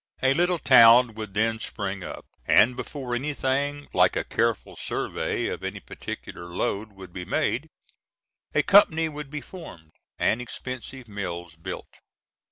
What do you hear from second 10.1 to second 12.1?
and expensive mills built.